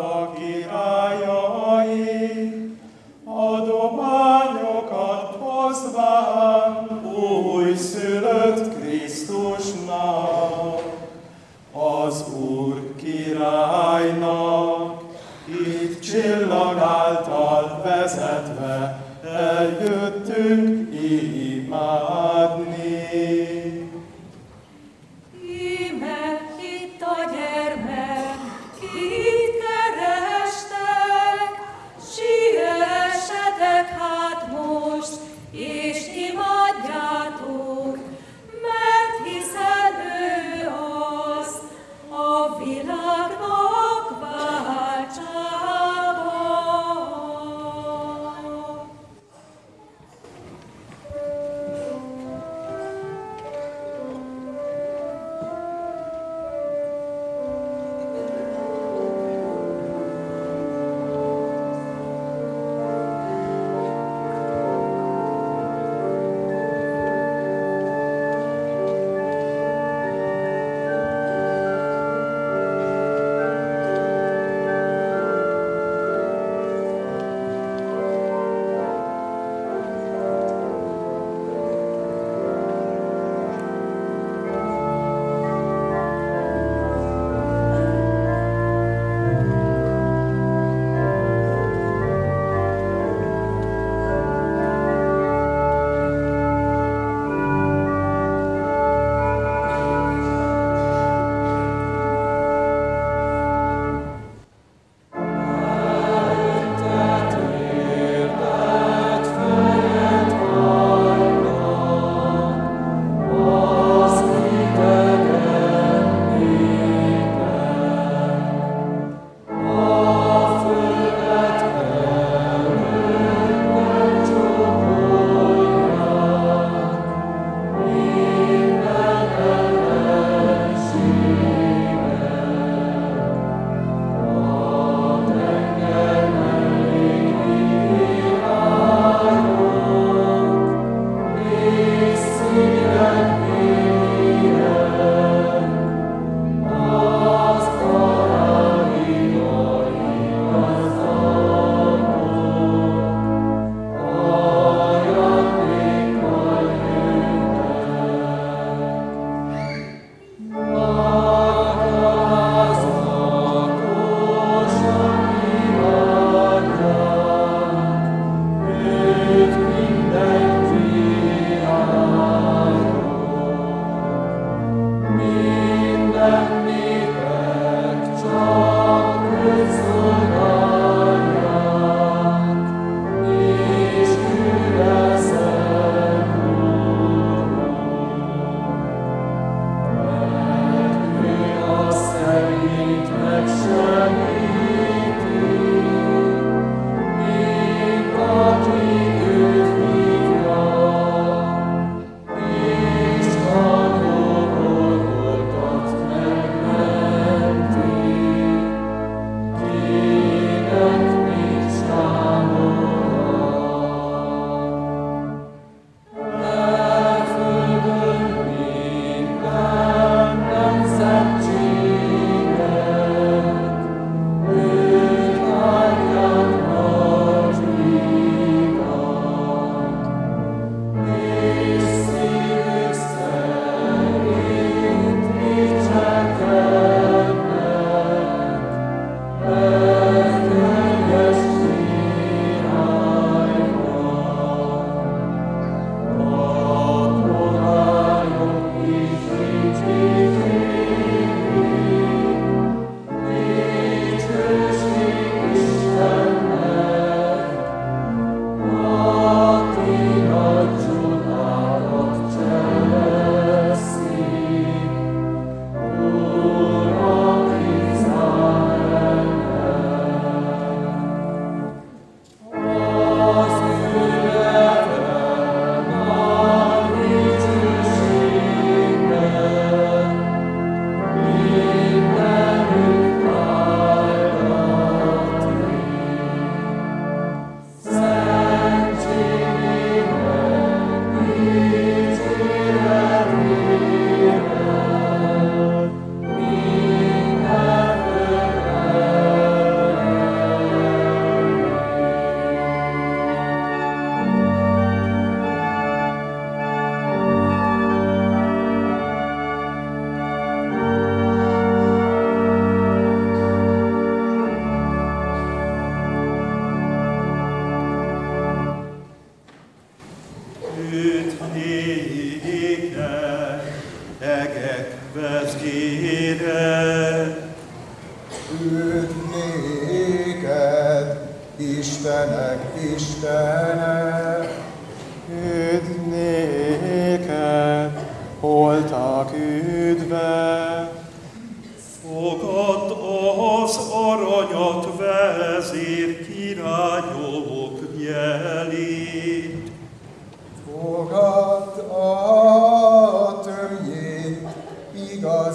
a 0.03 0.33
királyai, 0.33 2.01
adományokat 3.25 5.37
hozván 5.39 7.01
újszülött 7.53 8.79
Krisztusnak, 8.79 10.81
az 11.71 12.23
Úr 12.35 12.95
királynak, 12.95 15.01
itt 15.65 16.01
csillag 16.01 16.77
által 16.77 17.81
vezetve 17.83 19.01
eljöttünk 19.23 20.72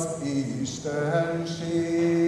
igaz 0.09 0.23
Istenség. 0.63 2.19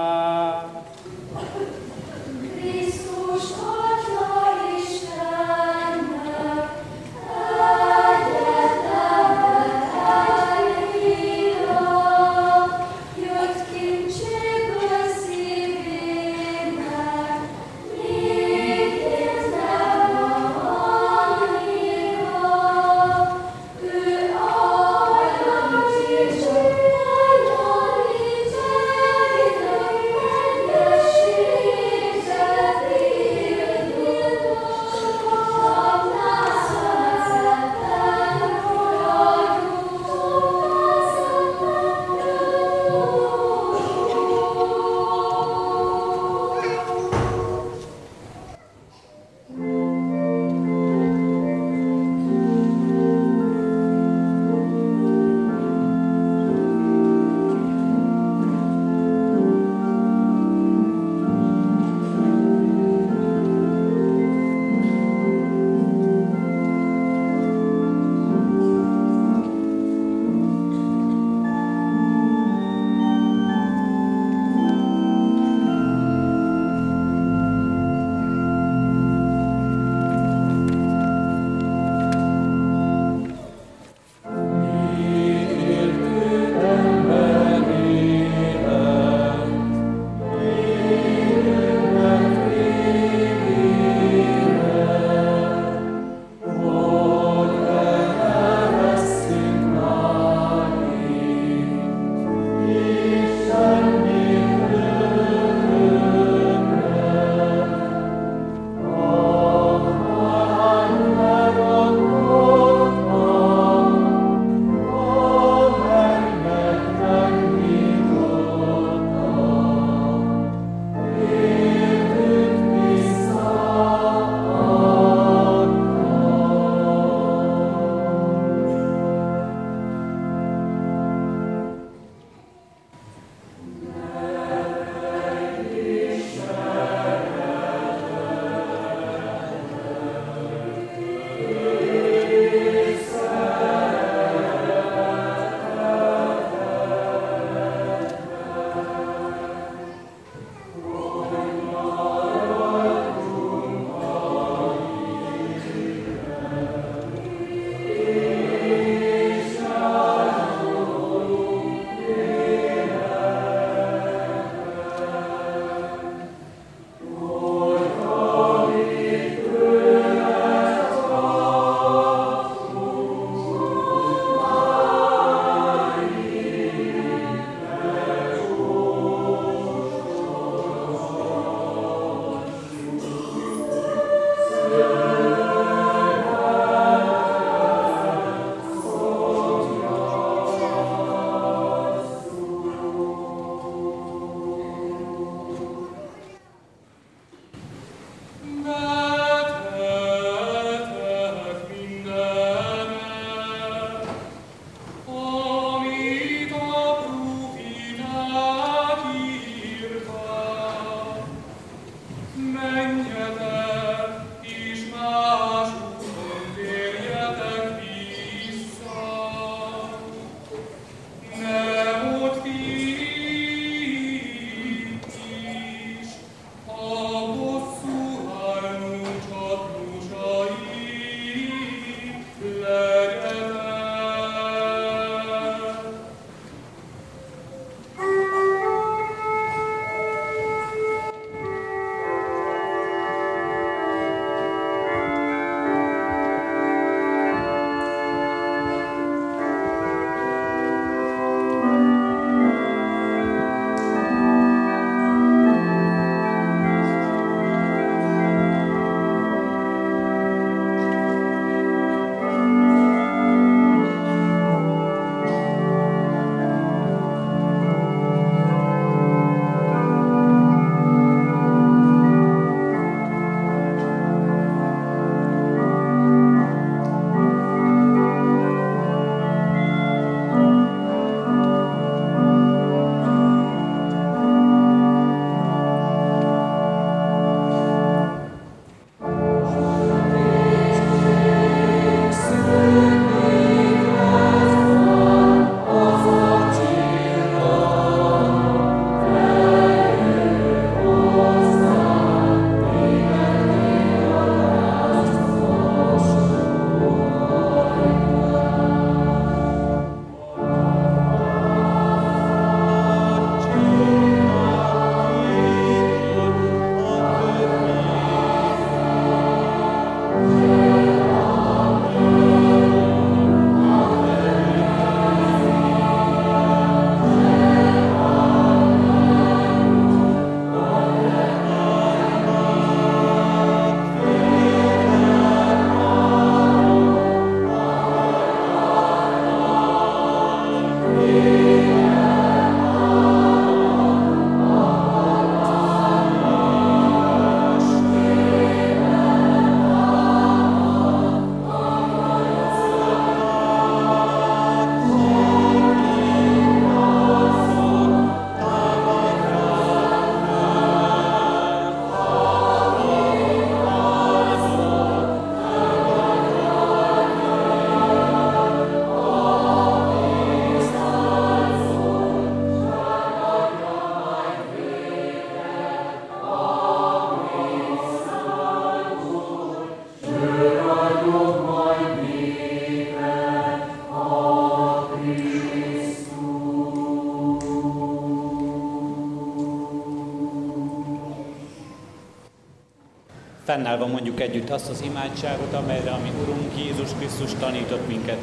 Fennállva 393.59 393.87
mondjuk 393.87 394.21
együtt 394.21 394.51
azt 394.51 394.71
az 394.71 394.83
imádságot, 394.85 395.53
amelyre 395.53 395.91
a 395.91 395.99
mi 396.03 396.13
Urunk 396.23 396.51
Jézus 396.57 396.89
Krisztus 396.99 397.31
tanított 397.39 397.89
minket. 397.89 398.19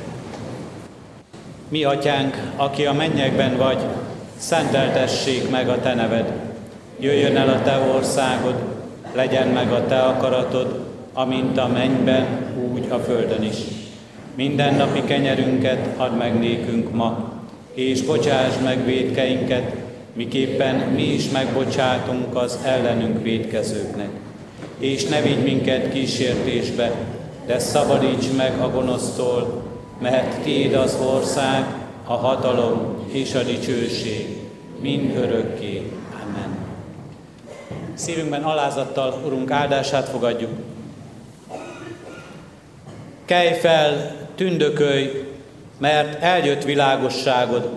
Mi, 1.69 1.83
Atyánk, 1.83 2.51
aki 2.55 2.85
a 2.85 2.93
mennyekben 2.93 3.57
vagy, 3.57 3.77
szenteltessék 4.37 5.49
meg 5.49 5.69
a 5.69 5.79
Te 5.79 5.93
neved. 5.93 6.31
Jöjjön 6.99 7.37
el 7.37 7.49
a 7.49 7.61
Te 7.61 7.77
országod, 7.77 8.55
legyen 9.13 9.47
meg 9.47 9.71
a 9.71 9.85
Te 9.85 9.99
akaratod, 9.99 10.85
amint 11.13 11.57
a 11.57 11.67
mennyben, 11.67 12.25
úgy 12.73 12.85
a 12.89 12.97
földön 12.97 13.43
is. 13.43 13.57
Minden 14.35 14.75
napi 14.75 15.03
kenyerünket 15.03 15.87
add 15.97 16.11
meg 16.11 16.39
nékünk 16.39 16.91
ma, 16.91 17.31
és 17.73 18.01
bocsáss 18.01 18.53
meg 18.63 18.85
védkeinket, 18.85 19.75
miképpen 20.13 20.75
mi 20.75 21.03
is 21.03 21.29
megbocsátunk 21.29 22.35
az 22.35 22.59
ellenünk 22.63 23.21
védkezőknek. 23.21 24.23
És 24.77 25.05
ne 25.05 25.21
vigy 25.21 25.43
minket 25.43 25.91
kísértésbe, 25.91 26.91
de 27.45 27.59
szabadíts 27.59 28.31
meg 28.37 28.59
a 28.59 28.69
gonosztól, 28.69 29.63
mert 29.99 30.41
Tiéd 30.43 30.73
az 30.73 30.97
ország, 31.13 31.65
a 32.05 32.13
hatalom 32.13 33.07
és 33.11 33.33
a 33.33 33.43
dicsőség, 33.43 34.37
mind 34.79 35.15
örökké. 35.15 35.91
Amen. 36.23 36.57
Szívünkben 37.93 38.43
alázattal 38.43 39.21
Urunk 39.25 39.51
áldását 39.51 40.09
fogadjuk. 40.09 40.51
Kelj 43.25 43.53
fel, 43.53 44.15
tündökölj, 44.35 45.25
mert 45.77 46.21
eljött 46.21 46.63
világosságod, 46.63 47.69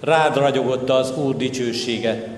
rád 0.00 0.36
ragyogott 0.36 0.90
az 0.90 1.18
Úr 1.18 1.36
dicsősége. 1.36 2.28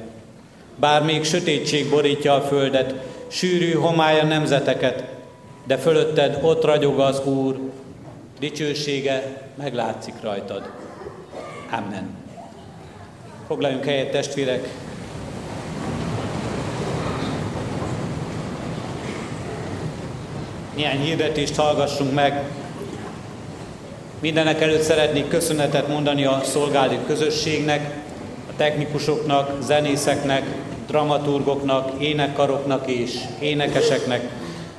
Bár 0.76 1.02
még 1.02 1.24
sötétség 1.24 1.90
borítja 1.90 2.34
a 2.34 2.40
földet, 2.40 2.94
sűrű 3.29 3.72
homály 3.72 4.20
a 4.20 4.24
nemzeteket, 4.24 5.05
de 5.66 5.76
fölötted 5.76 6.39
ott 6.43 6.64
ragyog 6.64 7.01
az 7.01 7.24
Úr, 7.24 7.59
dicsősége 8.39 9.43
meglátszik 9.55 10.14
rajtad. 10.22 10.70
Amen. 11.70 12.16
Foglaljunk 13.47 13.85
helyet, 13.85 14.11
testvérek! 14.11 14.68
Néhány 20.74 21.01
hirdetést 21.01 21.57
hallgassunk 21.57 22.14
meg. 22.14 22.45
Mindenek 24.20 24.61
előtt 24.61 24.83
szeretnék 24.83 25.29
köszönetet 25.29 25.89
mondani 25.89 26.24
a 26.24 26.41
szolgálati 26.45 26.99
közösségnek, 27.07 27.95
a 28.51 28.57
technikusoknak, 28.57 29.62
zenészeknek, 29.62 30.45
dramaturgoknak, 30.89 32.03
énekkaroknak 32.03 32.91
és 32.91 33.18
énekeseknek, 33.39 34.30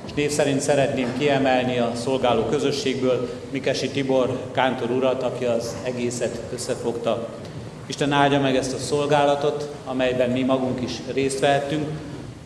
és 0.06 0.12
név 0.14 0.30
szerint 0.30 0.60
szeretném 0.60 1.12
kiemelni 1.18 1.78
a 1.78 1.92
szolgáló 1.94 2.42
közösségből 2.42 3.28
Mikesi 3.50 3.88
Tibor 3.88 4.38
Kántor 4.52 4.90
urat, 4.90 5.22
aki 5.22 5.44
az 5.44 5.76
egészet 5.82 6.40
összefogta. 6.54 7.28
Isten 7.86 8.12
áldja 8.12 8.40
meg 8.40 8.56
ezt 8.56 8.74
a 8.74 8.78
szolgálatot, 8.78 9.68
amelyben 9.84 10.30
mi 10.30 10.42
magunk 10.42 10.80
is 10.82 10.92
részt 11.12 11.40
vehettünk, 11.40 11.88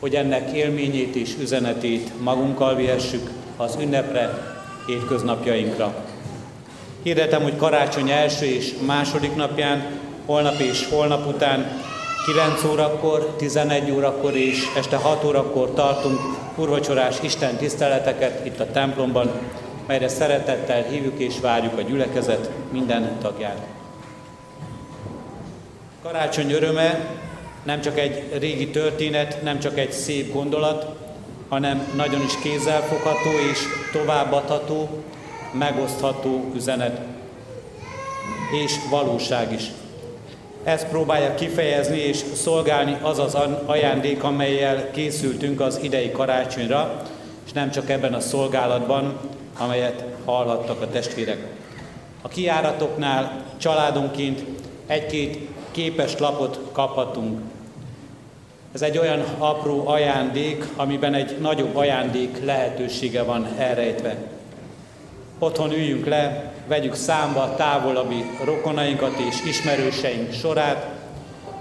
hogy 0.01 0.15
ennek 0.15 0.57
élményét 0.57 1.15
és 1.15 1.35
üzenetét 1.41 2.11
magunkkal 2.23 2.75
vihessük 2.75 3.31
az 3.57 3.77
ünnepre, 3.81 4.55
hétköznapjainkra. 4.87 5.95
Hirdetem, 7.03 7.43
hogy 7.43 7.57
karácsony 7.57 8.11
első 8.11 8.47
és 8.47 8.75
második 8.87 9.35
napján, 9.35 9.87
holnap 10.27 10.61
és 10.61 10.89
holnap 10.91 11.27
után 11.27 11.83
9 12.25 12.65
órakor, 12.65 13.35
11 13.37 13.91
órakor 13.91 14.37
és 14.37 14.59
este 14.77 14.97
6 14.97 15.25
órakor 15.25 15.71
tartunk 15.71 16.21
urvacsorás 16.57 17.21
Isten 17.21 17.57
tiszteleteket 17.57 18.47
itt 18.47 18.61
a 18.61 18.71
templomban, 18.71 19.31
melyre 19.87 20.09
szeretettel 20.09 20.83
hívjuk 20.83 21.19
és 21.19 21.41
várjuk 21.41 21.79
a 21.79 21.81
gyülekezet 21.81 22.51
minden 22.73 23.19
tagját. 23.21 23.67
Karácsony 26.03 26.53
öröme 26.53 27.17
nem 27.63 27.81
csak 27.81 27.99
egy 27.99 28.39
régi 28.39 28.69
történet, 28.69 29.43
nem 29.43 29.59
csak 29.59 29.79
egy 29.79 29.93
szép 29.93 30.33
gondolat, 30.33 30.87
hanem 31.49 31.93
nagyon 31.97 32.23
is 32.23 32.39
kézzelfogható 32.43 33.31
és 33.51 33.59
továbbadható, 33.93 34.89
megosztható 35.53 36.51
üzenet 36.55 37.01
és 38.65 38.75
valóság 38.91 39.53
is. 39.53 39.63
Ezt 40.65 40.89
próbálja 40.89 41.35
kifejezni 41.35 41.99
és 41.99 42.17
szolgálni 42.35 42.97
az 43.03 43.19
az 43.19 43.37
ajándék, 43.67 44.23
amelyel 44.23 44.91
készültünk 44.91 45.61
az 45.61 45.79
idei 45.83 46.11
karácsonyra, 46.11 47.03
és 47.45 47.53
nem 47.53 47.71
csak 47.71 47.91
ebben 47.91 48.15
a 48.15 48.21
szolgálatban, 48.21 49.19
amelyet 49.59 50.05
hallhattak 50.25 50.83
a 50.83 50.89
testvérek. 50.89 51.47
A 52.23 52.29
kiáratoknál 52.29 53.45
családonként 53.57 54.45
egy-két 54.87 55.49
képes 55.71 56.19
lapot 56.19 56.61
kaphatunk. 56.73 57.41
Ez 58.73 58.83
egy 58.83 58.99
olyan 58.99 59.25
apró 59.39 59.89
ajándék, 59.89 60.65
amiben 60.77 61.15
egy 61.15 61.37
nagyobb 61.41 61.77
ajándék 61.77 62.45
lehetősége 62.45 63.23
van 63.23 63.47
elrejtve. 63.59 64.34
Otthon 65.39 65.73
üljünk 65.73 66.07
le, 66.07 66.53
vegyük 66.69 66.95
számba 66.95 67.55
távolabbi 67.57 68.25
rokonainkat 68.45 69.19
és 69.19 69.45
ismerőseink 69.45 70.33
sorát, 70.33 70.91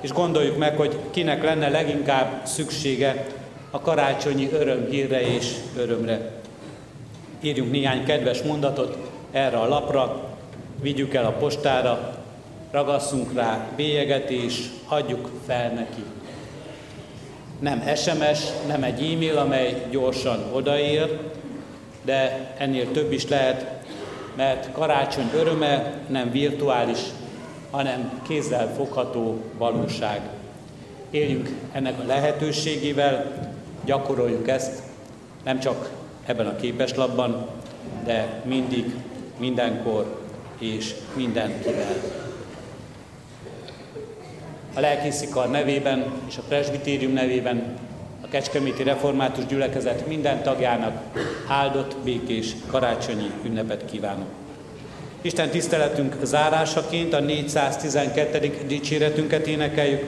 és 0.01 0.11
gondoljuk 0.11 0.57
meg, 0.57 0.78
hogy 0.78 0.97
kinek 1.11 1.43
lenne 1.43 1.69
leginkább 1.69 2.45
szüksége 2.45 3.26
a 3.71 3.82
karácsonyi 3.82 4.49
örömhírre 4.51 5.21
és 5.36 5.53
örömre. 5.78 6.32
Írjunk 7.41 7.71
néhány 7.71 8.05
kedves 8.05 8.41
mondatot 8.41 8.97
erre 9.32 9.57
a 9.57 9.67
lapra, 9.67 10.30
vigyük 10.82 11.13
el 11.13 11.26
a 11.26 11.32
postára, 11.32 12.17
ragasszunk 12.71 13.34
rá 13.34 13.67
bélyeget 13.76 14.30
és 14.30 14.65
adjuk 14.88 15.30
fel 15.45 15.69
neki. 15.69 16.03
Nem 17.59 17.95
SMS, 17.95 18.39
nem 18.67 18.84
egy 18.84 19.13
e-mail, 19.13 19.38
amely 19.38 19.86
gyorsan 19.91 20.39
odaér, 20.51 21.19
de 22.06 22.51
ennél 22.58 22.91
több 22.91 23.12
is 23.12 23.28
lehet, 23.28 23.66
mert 24.36 24.72
karácsony 24.72 25.30
öröme 25.36 25.93
nem 26.08 26.32
virtuális, 26.32 26.99
hanem 27.72 28.22
kézzel 28.28 28.74
fogható 28.76 29.41
valóság. 29.58 30.22
Éljünk 31.10 31.49
ennek 31.72 31.99
a 31.99 32.06
lehetőségével, 32.06 33.32
gyakoroljuk 33.86 34.47
ezt, 34.47 34.82
nem 35.43 35.60
csak 35.60 35.91
ebben 36.26 36.45
a 36.47 36.56
képeslapban, 36.56 37.47
de 38.06 38.41
mindig, 38.45 38.95
mindenkor 39.38 40.22
és 40.60 40.95
mindenkivel. 41.16 41.93
A 44.74 44.80
lelkészikar 44.80 45.49
nevében 45.49 46.14
és 46.28 46.38
a 46.38 46.43
presbitérium 46.47 47.14
nevében 47.14 47.78
a 48.24 48.28
Kecskeméti 48.30 48.84
Református 48.84 49.45
Gyülekezet 49.45 50.07
minden 50.07 50.43
tagjának 50.43 51.01
áldott, 51.47 51.95
békés 52.03 52.55
karácsonyi 52.67 53.32
ünnepet 53.43 53.86
kívánok. 53.86 54.28
Isten 55.21 55.49
tiszteletünk 55.49 56.15
zárásaként 56.24 57.13
a 57.13 57.19
412. 57.19 58.65
dicséretünket 58.67 59.47
énekeljük. 59.47 60.03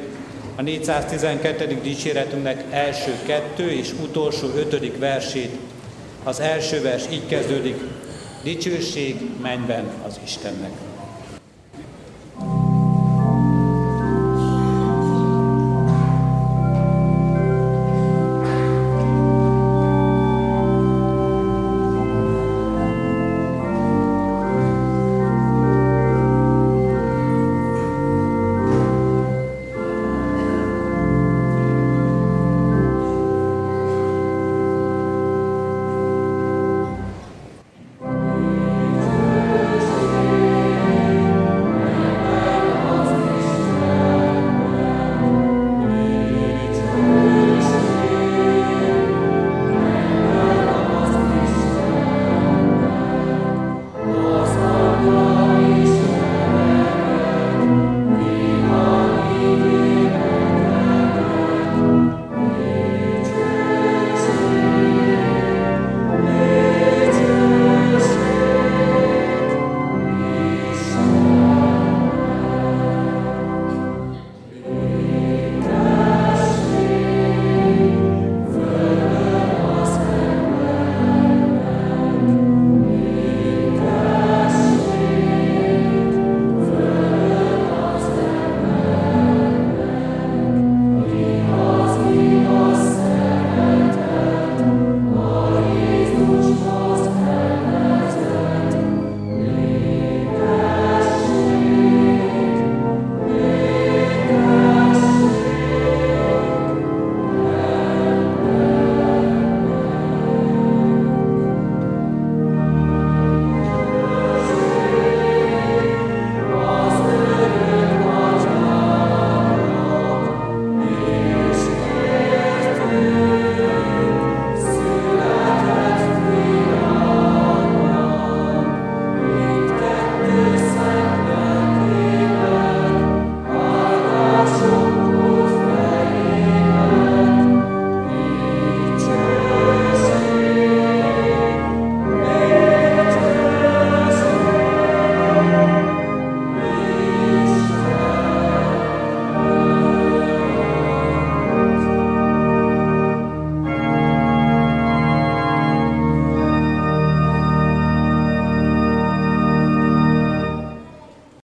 A 0.56 0.62
412. 0.62 1.80
dicséretünknek 1.82 2.64
első 2.70 3.12
kettő 3.26 3.70
és 3.70 3.94
utolsó 4.02 4.48
ötödik 4.56 4.98
versét. 5.00 5.58
Az 6.24 6.40
első 6.40 6.82
vers 6.82 7.04
így 7.12 7.28
kezdődik, 7.28 7.76
dicsőség 8.44 9.16
mennyben 9.42 9.86
az 10.08 10.20
Istennek. 10.24 10.72